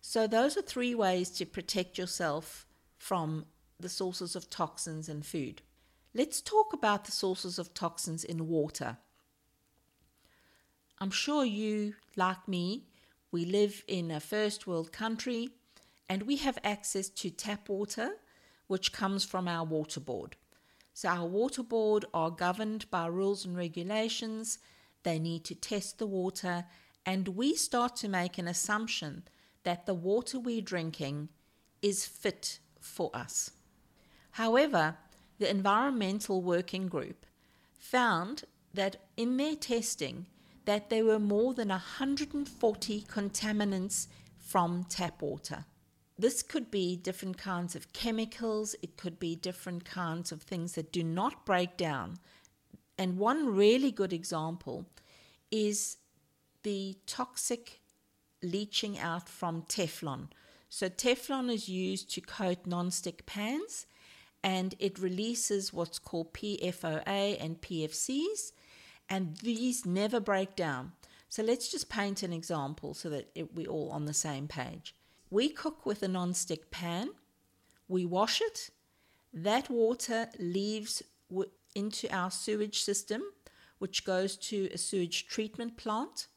So, 0.00 0.26
those 0.26 0.58
are 0.58 0.62
three 0.62 0.94
ways 0.94 1.30
to 1.30 1.46
protect 1.46 1.96
yourself 1.96 2.66
from 2.98 3.46
the 3.80 3.88
sources 3.88 4.36
of 4.36 4.50
toxins 4.50 5.08
in 5.08 5.22
food. 5.22 5.62
Let's 6.16 6.40
talk 6.40 6.72
about 6.72 7.04
the 7.04 7.10
sources 7.10 7.58
of 7.58 7.74
toxins 7.74 8.22
in 8.22 8.46
water. 8.46 8.98
I'm 11.00 11.10
sure 11.10 11.44
you, 11.44 11.94
like 12.14 12.46
me, 12.46 12.84
we 13.32 13.44
live 13.44 13.82
in 13.88 14.12
a 14.12 14.20
first 14.20 14.64
world 14.64 14.92
country 14.92 15.48
and 16.08 16.22
we 16.22 16.36
have 16.36 16.56
access 16.62 17.08
to 17.08 17.30
tap 17.30 17.68
water, 17.68 18.10
which 18.68 18.92
comes 18.92 19.24
from 19.24 19.48
our 19.48 19.64
water 19.64 19.98
board. 19.98 20.36
So, 20.92 21.08
our 21.08 21.26
water 21.26 21.64
board 21.64 22.04
are 22.14 22.30
governed 22.30 22.88
by 22.92 23.06
rules 23.06 23.44
and 23.44 23.56
regulations. 23.56 24.60
They 25.02 25.18
need 25.18 25.44
to 25.46 25.56
test 25.56 25.98
the 25.98 26.06
water, 26.06 26.66
and 27.04 27.26
we 27.28 27.56
start 27.56 27.96
to 27.96 28.08
make 28.08 28.38
an 28.38 28.46
assumption 28.46 29.24
that 29.64 29.86
the 29.86 29.94
water 29.94 30.38
we're 30.38 30.60
drinking 30.60 31.30
is 31.82 32.06
fit 32.06 32.60
for 32.78 33.10
us. 33.12 33.50
However, 34.30 34.96
the 35.38 35.50
Environmental 35.50 36.42
Working 36.42 36.88
Group 36.88 37.26
found 37.78 38.44
that 38.72 38.96
in 39.16 39.36
their 39.36 39.56
testing, 39.56 40.26
that 40.64 40.90
there 40.90 41.04
were 41.04 41.18
more 41.18 41.54
than 41.54 41.68
140 41.68 43.02
contaminants 43.02 44.06
from 44.38 44.84
tap 44.88 45.22
water. 45.22 45.64
This 46.18 46.42
could 46.42 46.70
be 46.70 46.96
different 46.96 47.38
kinds 47.38 47.74
of 47.74 47.92
chemicals, 47.92 48.76
it 48.82 48.96
could 48.96 49.18
be 49.18 49.34
different 49.34 49.84
kinds 49.84 50.30
of 50.30 50.42
things 50.42 50.72
that 50.72 50.92
do 50.92 51.02
not 51.02 51.44
break 51.44 51.76
down. 51.76 52.18
And 52.96 53.18
one 53.18 53.54
really 53.54 53.90
good 53.90 54.12
example 54.12 54.86
is 55.50 55.96
the 56.62 56.96
toxic 57.06 57.80
leaching 58.42 58.98
out 58.98 59.28
from 59.28 59.62
Teflon. 59.62 60.28
So, 60.68 60.88
Teflon 60.88 61.52
is 61.52 61.68
used 61.68 62.10
to 62.14 62.20
coat 62.20 62.66
non-stick 62.66 63.26
pans 63.26 63.86
and 64.44 64.74
it 64.78 64.98
releases 64.98 65.72
what's 65.72 65.98
called 65.98 66.34
PFOA 66.34 67.42
and 67.42 67.62
PFCs 67.62 68.52
and 69.08 69.38
these 69.38 69.86
never 69.86 70.20
break 70.20 70.54
down. 70.54 70.92
So 71.30 71.42
let's 71.42 71.70
just 71.70 71.88
paint 71.88 72.22
an 72.22 72.32
example 72.32 72.92
so 72.92 73.08
that 73.08 73.30
it, 73.34 73.54
we're 73.54 73.68
all 73.68 73.90
on 73.90 74.04
the 74.04 74.14
same 74.14 74.46
page. 74.46 74.94
We 75.30 75.48
cook 75.48 75.86
with 75.86 76.02
a 76.02 76.08
non-stick 76.08 76.70
pan, 76.70 77.08
we 77.88 78.04
wash 78.04 78.40
it, 78.40 78.70
that 79.32 79.68
water 79.70 80.28
leaves 80.38 81.02
w- 81.28 81.50
into 81.74 82.14
our 82.14 82.30
sewage 82.30 82.82
system, 82.82 83.22
which 83.78 84.04
goes 84.04 84.36
to 84.36 84.68
a 84.72 84.78
sewage 84.78 85.26
treatment 85.26 85.76
plant. 85.76 86.28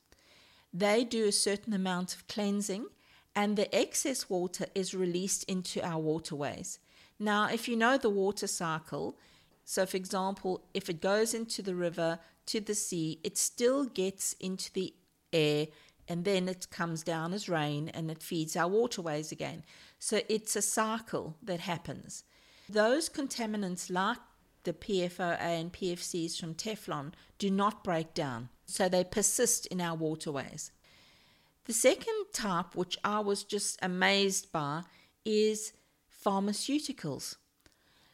They 0.74 1.04
do 1.04 1.28
a 1.28 1.32
certain 1.32 1.74
amount 1.74 2.16
of 2.16 2.28
cleansing, 2.28 2.88
and 3.36 3.56
the 3.56 3.74
excess 3.76 4.30
water 4.30 4.66
is 4.74 4.96
released 4.96 5.44
into 5.44 5.86
our 5.86 6.00
waterways. 6.00 6.80
Now, 7.20 7.50
if 7.50 7.68
you 7.68 7.76
know 7.76 7.98
the 7.98 8.10
water 8.10 8.48
cycle, 8.48 9.18
so 9.66 9.86
for 9.86 9.98
example, 9.98 10.64
if 10.74 10.90
it 10.90 11.02
goes 11.02 11.34
into 11.34 11.62
the 11.62 11.76
river, 11.76 12.20
to 12.48 12.62
the 12.62 12.76
sea, 12.76 13.20
it 13.24 13.38
still 13.38 13.86
gets 13.86 14.34
into 14.40 14.72
the 14.74 14.94
air 15.34 15.68
and 16.08 16.24
then 16.24 16.48
it 16.48 16.70
comes 16.70 17.04
down 17.04 17.34
as 17.34 17.50
rain 17.50 17.90
and 17.90 18.10
it 18.10 18.24
feeds 18.24 18.56
our 18.56 18.68
waterways 18.68 19.32
again. 19.32 19.64
So 20.00 20.22
it's 20.30 20.56
a 20.56 20.62
cycle 20.62 21.36
that 21.44 21.60
happens. 21.60 22.24
Those 22.70 23.10
contaminants, 23.10 23.92
like 23.92 24.18
the 24.64 24.74
PFOA 24.74 25.40
and 25.40 25.74
PFCs 25.74 26.40
from 26.40 26.54
Teflon, 26.54 27.14
do 27.38 27.50
not 27.50 27.84
break 27.84 28.14
down, 28.14 28.50
so 28.66 28.88
they 28.88 29.04
persist 29.04 29.66
in 29.68 29.82
our 29.82 29.96
waterways. 29.96 30.72
The 31.66 31.74
second 31.74 32.26
type, 32.34 32.76
which 32.76 32.98
I 33.04 33.20
was 33.20 33.44
just 33.44 33.78
amazed 33.82 34.52
by, 34.52 34.84
is 35.26 35.74
pharmaceuticals. 36.24 37.36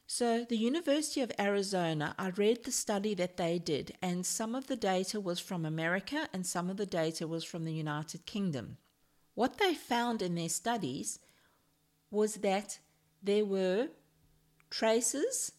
So, 0.05 0.45
the 0.47 0.57
University 0.57 1.21
of 1.21 1.31
Arizona, 1.39 2.13
I 2.19 2.29
read 2.29 2.63
the 2.63 2.71
study 2.71 3.13
that 3.15 3.37
they 3.37 3.57
did, 3.57 3.95
and 4.01 4.25
some 4.25 4.53
of 4.53 4.67
the 4.67 4.75
data 4.75 5.19
was 5.19 5.39
from 5.39 5.65
America 5.65 6.27
and 6.33 6.45
some 6.45 6.69
of 6.69 6.77
the 6.77 6.85
data 6.85 7.27
was 7.27 7.43
from 7.43 7.63
the 7.63 7.73
United 7.73 8.25
Kingdom. 8.25 8.77
What 9.33 9.57
they 9.57 9.73
found 9.73 10.21
in 10.21 10.35
their 10.35 10.49
studies 10.49 11.19
was 12.11 12.35
that 12.35 12.79
there 13.23 13.45
were 13.45 13.87
traces 14.69 15.53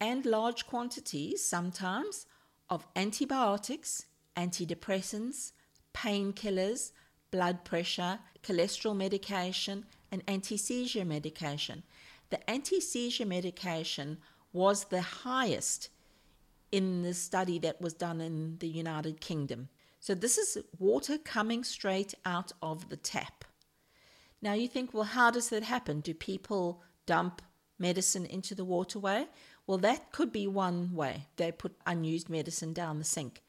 and 0.00 0.26
large 0.26 0.66
quantities 0.66 1.42
sometimes 1.42 2.26
of 2.68 2.86
antibiotics, 2.96 4.06
antidepressants, 4.36 5.52
painkillers, 5.94 6.92
blood 7.30 7.64
pressure, 7.64 8.18
cholesterol 8.42 8.96
medication, 8.96 9.86
and 10.14 10.22
anti 10.28 10.56
seizure 10.56 11.04
medication. 11.04 11.82
The 12.30 12.48
anti 12.48 12.80
seizure 12.80 13.26
medication 13.26 14.18
was 14.52 14.84
the 14.84 15.02
highest 15.02 15.90
in 16.72 17.02
the 17.02 17.12
study 17.12 17.58
that 17.58 17.80
was 17.80 17.92
done 17.92 18.20
in 18.20 18.56
the 18.58 18.68
United 18.68 19.20
Kingdom. 19.20 19.68
So, 20.00 20.14
this 20.14 20.38
is 20.38 20.58
water 20.78 21.18
coming 21.18 21.64
straight 21.64 22.14
out 22.24 22.52
of 22.62 22.88
the 22.88 22.96
tap. 22.96 23.44
Now, 24.40 24.52
you 24.52 24.68
think, 24.68 24.94
well, 24.94 25.04
how 25.04 25.30
does 25.30 25.48
that 25.48 25.64
happen? 25.64 26.00
Do 26.00 26.14
people 26.14 26.82
dump 27.06 27.42
medicine 27.78 28.26
into 28.26 28.54
the 28.54 28.64
waterway? 28.64 29.26
Well, 29.66 29.78
that 29.78 30.12
could 30.12 30.30
be 30.30 30.46
one 30.46 30.94
way. 30.94 31.26
They 31.36 31.50
put 31.50 31.74
unused 31.86 32.28
medicine 32.28 32.72
down 32.72 32.98
the 32.98 33.04
sink. 33.04 33.42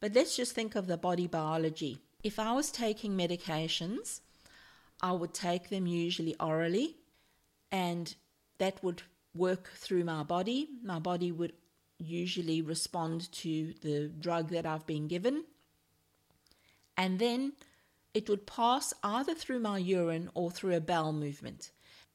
But 0.00 0.14
let's 0.14 0.34
just 0.34 0.52
think 0.52 0.74
of 0.74 0.86
the 0.86 0.96
body 0.96 1.26
biology. 1.26 1.98
If 2.22 2.38
I 2.38 2.52
was 2.52 2.70
taking 2.72 3.16
medications, 3.16 4.20
I 5.00 5.12
would 5.12 5.34
take 5.34 5.68
them 5.68 5.86
usually 5.86 6.34
orally, 6.40 6.96
and 7.70 8.14
that 8.58 8.82
would 8.82 9.02
work 9.34 9.70
through 9.74 10.04
my 10.04 10.22
body. 10.22 10.68
My 10.82 10.98
body 10.98 11.32
would 11.32 11.52
usually 11.98 12.62
respond 12.62 13.30
to 13.32 13.74
the 13.82 14.08
drug 14.08 14.50
that 14.50 14.66
I've 14.66 14.86
been 14.86 15.08
given. 15.08 15.44
And 16.96 17.18
then 17.18 17.52
it 18.14 18.28
would 18.28 18.46
pass 18.46 18.94
either 19.02 19.34
through 19.34 19.60
my 19.60 19.78
urine 19.78 20.30
or 20.34 20.50
through 20.50 20.74
a 20.74 20.80
bowel 20.80 21.12
movement 21.12 21.70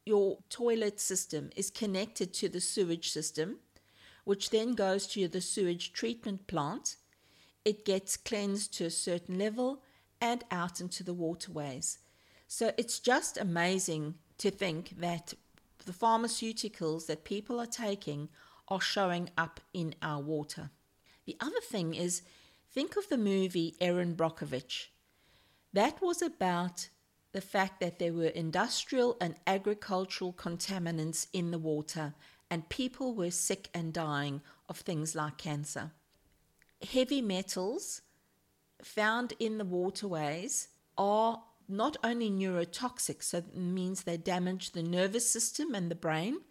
your 0.06 0.40
toilet 0.50 1.00
system 1.00 1.50
is 1.56 1.70
connected 1.70 2.34
to 2.34 2.50
the 2.50 2.62
sewage 2.62 3.12
system, 3.12 3.58
which 4.24 4.50
then 4.50 4.74
goes 4.74 5.08
to 5.08 5.28
the 5.28 5.42
sewage 5.42 5.94
treatment 5.94 6.48
plant. 6.48 6.96
It 7.64 7.86
gets 7.86 8.18
cleansed 8.18 8.74
to 8.76 8.86
a 8.86 8.92
certain 8.92 9.38
level 9.38 9.84
and 10.20 10.44
out 10.52 10.82
into 10.82 11.04
the 11.04 11.14
waterways. 11.14 12.00
So 12.54 12.74
it's 12.76 13.00
just 13.00 13.38
amazing 13.38 14.16
to 14.40 14.52
think 14.52 15.00
that 15.00 15.34
the 15.86 15.94
pharmaceuticals 15.94 17.06
that 17.06 17.24
people 17.24 17.62
are 17.62 17.66
taking 17.66 18.28
are 18.68 18.82
showing 18.82 19.30
up 19.38 19.62
in 19.74 19.96
our 20.02 20.22
water. 20.22 20.70
The 21.26 21.38
other 21.40 21.62
thing 21.62 21.94
is 21.94 22.24
think 22.70 22.98
of 22.98 23.08
the 23.08 23.18
movie 23.18 23.78
Erin 23.80 24.18
Brockovich. 24.18 24.88
That 25.72 26.02
was 26.02 26.22
about 26.22 26.90
the 27.32 27.40
fact 27.40 27.80
that 27.80 28.00
there 28.00 28.12
were 28.12 28.26
industrial 28.26 29.16
and 29.22 29.36
agricultural 29.48 30.34
contaminants 30.34 31.28
in 31.32 31.52
the 31.52 31.58
water, 31.58 32.16
and 32.50 32.68
people 32.68 33.16
were 33.16 33.32
sick 33.32 33.70
and 33.74 33.94
dying 33.94 34.42
of 34.68 34.80
things 34.80 35.16
like 35.16 35.38
cancer. 35.38 35.92
Heavy 36.82 37.22
metals 37.22 38.02
found 38.84 39.36
in 39.40 39.58
the 39.58 39.64
waterways 39.64 40.68
are 40.98 41.42
not 41.72 41.98
only 42.04 42.30
neurotoxic, 42.30 43.24
so 43.24 43.40
it 43.40 43.56
means 43.56 44.04
they 44.04 44.18
damage 44.18 44.72
the 44.72 44.84
nervous 44.84 45.30
system 45.30 45.74
and 45.74 45.90
the 45.90 45.96
brain, 45.96 46.42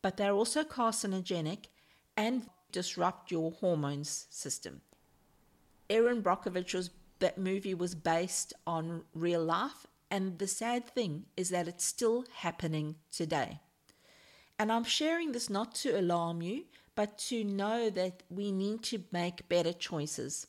but 0.00 0.16
they're 0.16 0.32
also 0.32 0.64
carcinogenic 0.64 1.66
and 2.16 2.48
disrupt 2.72 3.30
your 3.30 3.52
hormones 3.52 4.26
system. 4.30 4.80
Erin 5.90 6.22
Brockovich 6.22 6.74
was 6.74 6.90
that 7.18 7.38
movie 7.38 7.74
was 7.74 7.94
based 7.94 8.52
on 8.66 9.02
real 9.14 9.44
life 9.44 9.86
and 10.10 10.38
the 10.38 10.46
sad 10.46 10.86
thing 10.86 11.24
is 11.38 11.48
that 11.48 11.66
it's 11.66 11.86
still 11.86 12.26
happening 12.34 12.96
today. 13.10 13.60
And 14.58 14.70
I'm 14.70 14.84
sharing 14.84 15.32
this 15.32 15.48
not 15.48 15.74
to 15.76 15.98
alarm 15.98 16.42
you, 16.42 16.64
but 16.94 17.16
to 17.30 17.42
know 17.44 17.88
that 17.88 18.22
we 18.28 18.52
need 18.52 18.82
to 18.84 19.04
make 19.10 19.48
better 19.48 19.72
choices. 19.72 20.48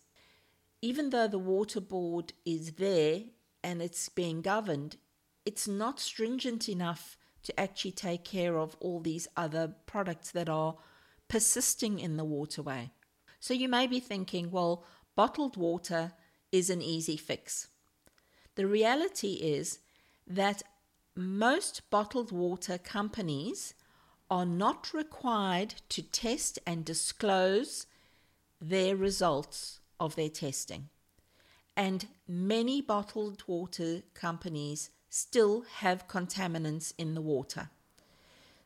Even 0.82 1.12
though 1.12 1.30
the 1.30 1.40
water 1.40 1.80
board 1.80 2.34
is 2.46 2.74
there 2.74 3.22
and 3.64 3.82
it's 3.82 4.10
being 4.10 4.42
governed, 4.42 4.98
it's 5.46 5.68
not 5.68 6.00
stringent 6.00 6.68
enough 6.68 7.18
to 7.44 7.60
actually 7.60 7.92
take 7.92 8.24
care 8.24 8.58
of 8.58 8.76
all 8.80 9.00
these 9.00 9.28
other 9.36 9.76
products 9.86 10.32
that 10.32 10.50
are 10.50 10.76
persisting 11.28 12.00
in 12.00 12.18
the 12.18 12.26
waterway. 12.26 12.92
So 13.40 13.54
you 13.54 13.68
may 13.68 13.88
be 13.88 14.00
thinking, 14.00 14.52
well, 14.52 14.86
bottled 15.16 15.58
water 15.58 16.14
is 16.52 16.70
an 16.70 16.82
easy 16.82 17.18
fix. 17.18 17.68
The 18.56 18.68
reality 18.68 19.34
is 19.34 19.80
that 20.28 20.64
most 21.16 21.90
bottled 21.90 22.32
water 22.32 22.78
companies 22.78 23.74
are 24.30 24.46
not 24.46 24.94
required 24.94 25.76
to 25.90 26.02
test 26.02 26.60
and 26.66 26.86
disclose 26.86 27.86
their 28.62 28.96
results 28.96 29.82
of 30.00 30.16
their 30.16 30.30
testing. 30.30 30.90
And 31.76 32.08
many 32.28 32.82
bottled 32.82 33.44
water 33.48 34.04
companies 34.14 34.92
still 35.10 35.66
have 35.78 36.08
contaminants 36.08 36.94
in 36.98 37.16
the 37.16 37.22
water. 37.22 37.70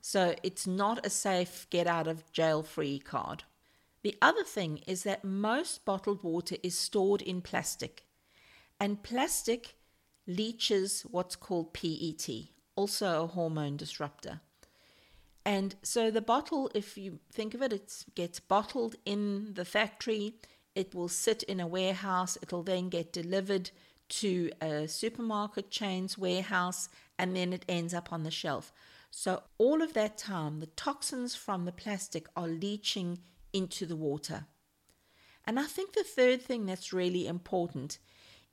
So 0.02 0.36
it's 0.44 0.66
not 0.68 1.06
a 1.06 1.10
safe 1.10 1.68
get 1.70 1.88
out 1.88 2.08
of 2.08 2.32
jail 2.32 2.64
free 2.64 3.00
card. 3.00 3.44
The 4.04 4.16
other 4.22 4.44
thing 4.44 4.78
is 4.88 5.04
that 5.04 5.24
most 5.24 5.84
bottled 5.84 6.24
water 6.24 6.56
is 6.64 6.78
stored 6.78 7.22
in 7.22 7.42
plastic. 7.42 8.04
And 8.80 9.04
plastic 9.04 9.76
leaches 10.28 11.02
what's 11.10 11.36
called 11.36 11.74
PET, 11.74 12.30
also 12.76 13.24
a 13.24 13.28
hormone 13.28 13.76
disruptor. 13.76 14.42
And 15.46 15.76
so 15.82 16.12
the 16.12 16.22
bottle, 16.22 16.70
if 16.76 16.98
you 16.98 17.20
think 17.32 17.54
of 17.54 17.62
it, 17.62 17.72
it 17.72 18.06
gets 18.16 18.40
bottled 18.40 18.96
in 19.06 19.54
the 19.54 19.66
factory. 19.66 20.36
It 20.78 20.94
will 20.94 21.08
sit 21.08 21.42
in 21.42 21.60
a 21.60 21.66
warehouse. 21.66 22.38
It'll 22.44 22.62
then 22.62 22.90
get 22.90 23.12
delivered 23.12 23.72
to 24.10 24.52
a 24.62 24.88
supermarket 24.88 25.72
chain's 25.72 26.20
warehouse, 26.20 26.88
and 27.18 27.36
then 27.36 27.52
it 27.52 27.66
ends 27.68 27.96
up 27.96 28.14
on 28.14 28.22
the 28.22 28.30
shelf. 28.30 28.72
So 29.10 29.42
all 29.58 29.82
of 29.82 29.96
that 29.96 30.20
time, 30.20 30.60
the 30.60 30.68
toxins 30.68 31.34
from 31.34 31.66
the 31.66 31.72
plastic 31.72 32.28
are 32.36 32.48
leaching 32.48 33.18
into 33.52 33.88
the 33.88 33.96
water. 33.96 34.46
And 35.46 35.60
I 35.60 35.64
think 35.64 35.94
the 35.94 36.04
third 36.04 36.44
thing 36.44 36.68
that's 36.68 36.94
really 36.94 37.26
important 37.26 37.98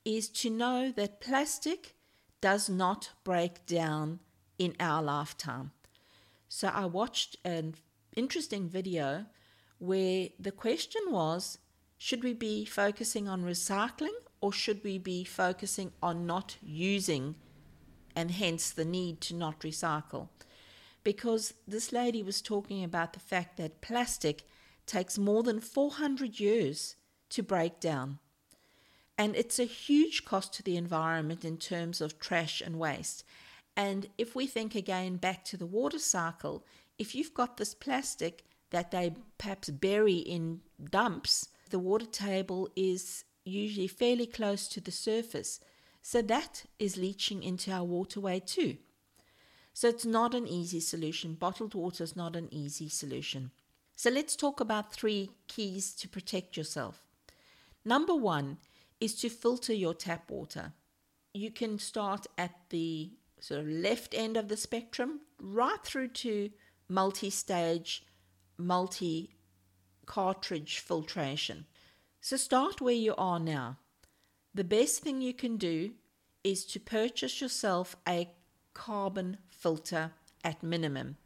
is 0.03 0.31
to 0.31 0.49
know 0.49 0.91
that 0.93 1.21
plastic 1.21 1.95
does 2.41 2.71
not 2.71 3.11
break 3.23 3.67
down 3.67 4.21
in 4.59 4.75
our 4.81 5.03
lifetime. 5.03 5.73
So 6.49 6.69
I 6.69 6.87
watched 6.87 7.37
an 7.45 7.75
interesting 8.17 8.67
video 8.67 9.27
where 9.79 10.29
the 10.39 10.53
question 10.53 11.03
was 11.11 11.59
should 11.99 12.23
we 12.23 12.35
be 12.35 12.65
focusing 12.65 13.29
on 13.29 13.45
recycling 13.45 14.15
or 14.41 14.53
should 14.53 14.83
we 14.85 14.99
be 14.99 15.25
focusing 15.25 15.93
on 16.03 16.27
not 16.27 16.57
using 16.63 17.37
and 18.15 18.31
hence 18.31 18.71
the 18.71 18.85
need 18.85 19.21
to 19.23 19.35
not 19.35 19.61
recycle? 19.61 20.29
Because 21.03 21.55
this 21.67 21.93
lady 21.93 22.23
was 22.23 22.41
talking 22.41 22.85
about 22.85 23.13
the 23.13 23.21
fact 23.21 23.57
that 23.57 23.81
plastic 23.81 24.45
takes 24.87 25.19
more 25.19 25.43
than 25.43 25.61
400 25.61 26.39
years 26.41 26.97
to 27.31 27.43
break 27.43 27.81
down. 27.81 28.19
And 29.17 29.37
it's 29.37 29.59
a 29.59 29.65
huge 29.65 30.25
cost 30.25 30.53
to 30.55 30.63
the 30.63 30.77
environment 30.77 31.45
in 31.45 31.57
terms 31.57 32.01
of 32.01 32.19
trash 32.19 32.61
and 32.61 32.79
waste. 32.79 33.25
And 33.77 34.09
if 34.19 34.35
we 34.35 34.47
think 34.47 34.75
again 34.75 35.17
back 35.17 35.45
to 35.47 35.57
the 35.57 35.67
water 35.67 35.99
cycle, 35.99 36.65
if 36.99 37.15
you've 37.15 37.35
got 37.35 37.57
this 37.57 37.75
plastic 37.75 38.45
that 38.71 38.91
they 38.91 39.15
perhaps 39.39 39.71
bury 39.71 40.17
in 40.17 40.61
dumps, 40.91 41.49
the 41.75 41.81
water 41.81 42.07
table 42.07 42.69
is 42.77 43.25
usually 43.45 43.89
fairly 43.89 44.27
close 44.27 44.69
to 44.69 44.81
the 44.81 44.93
surface. 44.93 45.59
So 46.03 46.23
that 46.23 46.67
is 46.79 46.97
leaching 46.97 47.43
into 47.43 47.73
our 47.73 47.83
waterway 47.83 48.39
too. 48.39 48.77
So 49.73 49.89
it's 49.89 50.07
not 50.07 50.37
an 50.37 50.47
easy 50.47 50.79
solution. 50.79 51.35
Bottled 51.35 51.75
water 51.75 52.05
is 52.05 52.15
not 52.15 52.37
an 52.37 52.47
easy 52.53 52.89
solution. 52.89 53.51
So 53.97 54.09
let's 54.09 54.37
talk 54.37 54.61
about 54.61 54.93
three 54.93 55.31
keys 55.49 55.93
to 55.95 56.09
protect 56.09 56.57
yourself. 56.57 57.09
Number 57.85 58.15
one 58.15 58.59
is 59.01 59.17
to 59.17 59.29
filter 59.29 59.75
your 59.75 59.95
tap 59.95 60.31
water. 60.31 60.75
You 61.33 61.51
can 61.51 61.81
start 61.81 62.29
at 62.39 62.55
the 62.71 63.11
sort 63.41 63.59
of 63.59 63.67
left 63.67 64.15
end 64.15 64.37
of 64.37 64.47
the 64.47 64.57
spectrum 64.57 65.23
right 65.41 65.83
through 65.83 66.11
to 66.23 66.51
multi 66.89 67.31
stage, 67.31 68.07
multi 68.57 69.34
cartridge 70.07 70.79
filtration. 70.79 71.67
So 72.21 72.37
start 72.37 72.81
where 72.81 72.95
you 72.95 73.15
are 73.17 73.39
now. 73.39 73.79
The 74.55 74.65
best 74.65 75.03
thing 75.03 75.21
you 75.21 75.35
can 75.35 75.57
do 75.57 75.93
is 76.43 76.65
to 76.67 76.81
purchase 76.81 77.41
yourself 77.41 77.97
a 78.09 78.31
carbon 78.73 79.39
filter 79.51 80.13
at 80.45 80.63
minimum. 80.63 81.17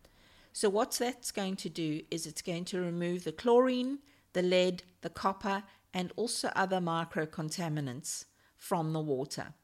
So, 0.53 0.69
what 0.69 0.93
that's 0.93 1.31
going 1.31 1.57
to 1.57 1.69
do 1.69 2.03
is 2.11 2.27
it's 2.27 2.43
going 2.43 2.65
to 2.67 2.81
remove 2.81 3.25
the 3.25 3.33
chlorine, 3.33 3.99
the 4.33 4.43
lead, 4.43 4.83
the 5.03 5.11
copper, 5.11 5.63
and 5.93 6.13
also 6.17 6.51
other 6.57 6.81
micro 6.81 7.27
contaminants 7.27 8.25
from 8.57 8.93
the 8.93 9.01
water. 9.01 9.55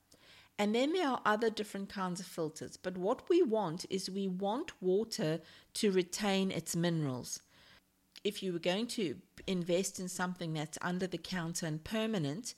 And 0.59 0.75
then 0.75 0.93
there 0.93 1.09
are 1.09 1.21
other 1.25 1.51
different 1.51 1.89
kinds 1.89 2.21
of 2.21 2.27
filters. 2.27 2.77
But 2.77 2.97
what 2.97 3.29
we 3.29 3.43
want 3.43 3.87
is 3.91 4.09
we 4.09 4.29
want 4.29 4.81
water 4.81 5.41
to 5.75 5.91
retain 5.91 6.51
its 6.51 6.77
minerals. 6.77 7.41
If 8.25 8.43
you 8.43 8.53
were 8.53 8.59
going 8.59 8.87
to 8.89 9.17
invest 9.47 10.01
in 10.01 10.09
something 10.09 10.55
that's 10.55 10.79
under 10.81 11.07
the 11.07 11.19
counter 11.19 11.67
and 11.67 11.85
permanent, 11.85 12.55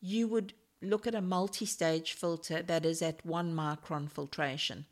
you 0.00 0.26
would 0.28 0.52
look 0.82 1.06
at 1.06 1.14
a 1.14 1.20
multi 1.20 1.64
stage 1.64 2.12
filter 2.12 2.62
that 2.62 2.84
is 2.84 3.00
at 3.00 3.24
one 3.24 3.54
micron 3.54 4.10
filtration. 4.10 4.86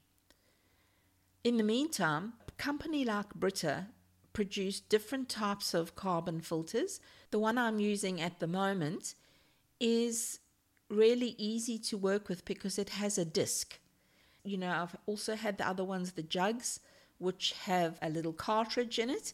In 1.45 1.57
the 1.57 1.65
meantime, 1.65 2.35
a 2.47 2.53
company 2.53 3.05
like 3.05 3.35
Brita 3.35 3.87
produce 4.33 4.81
different 4.81 5.29
types 5.29 5.75
of 5.75 5.97
carbon 5.97 6.41
filters. 6.41 7.01
The 7.31 7.39
one 7.39 7.59
I'm 7.59 7.81
using 7.81 8.21
at 8.21 8.39
the 8.39 8.47
moment 8.47 9.15
is 9.81 10.41
really 10.91 11.35
easy 11.39 11.79
to 11.79 11.97
work 11.97 12.29
with 12.29 12.45
because 12.45 12.79
it 12.79 12.91
has 12.91 13.19
a 13.19 13.25
disc. 13.25 13.79
You 14.45 14.59
know, 14.59 14.71
I've 14.71 14.97
also 15.07 15.35
had 15.35 15.59
the 15.59 15.67
other 15.67 15.85
ones, 15.85 16.13
the 16.13 16.23
jugs, 16.23 16.81
which 17.19 17.53
have 17.65 17.99
a 18.01 18.09
little 18.09 18.33
cartridge 18.33 18.99
in 18.99 19.11
it. 19.11 19.33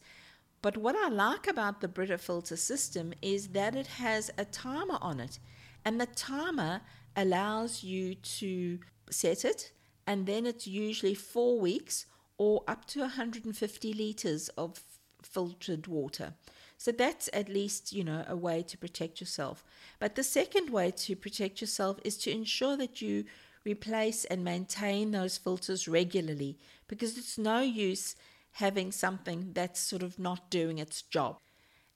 But 0.65 0.79
what 0.79 0.97
I 0.97 1.11
like 1.11 1.47
about 1.47 1.83
the 1.83 1.89
Brita 1.89 2.17
filter 2.17 2.57
system 2.57 3.13
is 3.21 3.49
that 3.49 3.77
it 3.77 3.87
has 3.87 4.31
a 4.39 4.47
timer 4.47 4.97
on 5.03 5.21
it. 5.21 5.39
And 5.85 6.01
the 6.01 6.07
timer 6.07 6.81
allows 7.15 7.85
you 7.85 8.15
to 8.15 8.79
set 9.11 9.45
it, 9.45 9.73
and 10.07 10.25
then 10.25 10.47
it's 10.47 10.67
usually 10.67 11.13
four 11.13 11.61
weeks 11.61 12.07
or 12.39 12.65
up 12.67 12.87
to 12.87 13.01
150 13.01 13.93
liters 13.93 14.49
of 14.57 14.81
filtered 15.23 15.87
water. 15.87 16.33
So 16.79 16.93
that's 16.93 17.29
at 17.35 17.51
least, 17.51 17.93
you 17.93 18.03
know, 18.03 18.25
a 18.27 18.35
way 18.35 18.63
to 18.63 18.79
protect 18.79 19.21
yourself. 19.21 19.63
But 19.99 20.15
the 20.15 20.23
second 20.23 20.71
way 20.71 20.93
to 20.93 21.15
protect 21.15 21.61
yourself 21.61 21.99
is 22.05 22.17
to 22.23 22.31
ensure 22.31 22.79
that 22.79 23.03
you 23.03 23.27
replace 23.67 24.25
and 24.25 24.43
maintain 24.43 25.11
those 25.11 25.37
filters 25.37 25.87
regularly 25.87 26.59
because 26.89 27.19
it's 27.19 27.37
no 27.37 27.61
use 27.61 28.17
having 28.55 28.93
something 28.93 29.51
that's 29.53 29.81
sort 29.81 30.03
of 30.03 30.19
not 30.19 30.51
doing 30.51 30.79
its 30.79 31.03
job. 31.03 31.39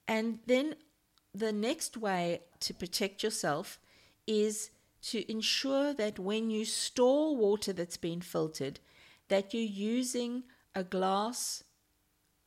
And 0.07 0.39
then 0.45 0.75
the 1.33 1.53
next 1.53 1.95
way 1.95 2.41
to 2.61 2.73
protect 2.73 3.23
yourself 3.23 3.79
is 4.27 4.71
to 5.01 5.31
ensure 5.31 5.93
that 5.93 6.19
when 6.19 6.49
you 6.49 6.65
store 6.65 7.35
water 7.35 7.71
that's 7.71 7.97
been 7.97 8.21
filtered, 8.21 8.79
that 9.29 9.53
you're 9.53 9.63
using 9.63 10.43
a 10.75 10.83
glass 10.83 11.63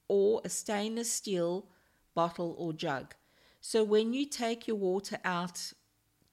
or 0.09 0.43
a 0.45 0.49
stainless 0.49 1.11
steel 1.11 1.67
bottle 2.15 2.55
or 2.59 2.73
jug. 2.75 3.15
So 3.61 3.83
when 3.83 4.13
you 4.13 4.27
take 4.27 4.67
your 4.67 4.77
water 4.77 5.19
out 5.25 5.73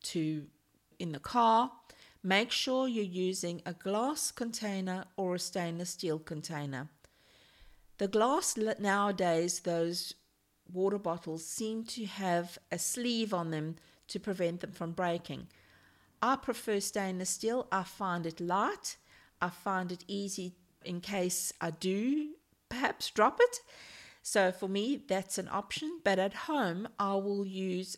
to 0.04 0.48
in 0.98 1.14
the 1.14 1.20
car, 1.20 1.72
make 2.22 2.52
sure 2.52 2.90
you're 2.90 3.06
using 3.06 3.62
a 3.66 3.74
glass 3.74 4.32
container 4.32 5.06
or 5.16 5.36
a 5.36 5.40
stainless 5.40 5.92
steel 5.92 6.20
container. 6.20 6.90
The 8.00 8.08
glass 8.08 8.58
nowadays, 8.58 9.60
those 9.60 10.14
water 10.72 10.98
bottles 10.98 11.46
seem 11.46 11.84
to 11.84 12.06
have 12.06 12.58
a 12.72 12.80
sleeve 12.80 13.34
on 13.34 13.52
them 13.52 13.76
to 14.08 14.20
prevent 14.20 14.62
them 14.62 14.72
from 14.72 14.94
breaking. 14.94 15.48
I 16.22 16.38
prefer 16.38 16.80
stainless 16.80 17.30
steel. 17.30 17.68
I 17.72 17.84
find 17.84 18.26
it 18.26 18.40
light. 18.40 18.96
I 19.42 19.50
find 19.50 19.92
it 19.92 20.06
easy 20.08 20.56
in 20.86 21.02
case 21.02 21.52
I 21.60 21.72
do 21.72 22.36
perhaps 22.70 23.10
drop 23.10 23.40
it. 23.42 23.60
So 24.22 24.52
for 24.54 24.70
me, 24.70 25.04
that's 25.06 25.38
an 25.38 25.50
option. 25.52 26.00
But 26.04 26.20
at 26.20 26.34
home, 26.34 26.88
I 26.98 27.16
will 27.16 27.46
use 27.46 27.98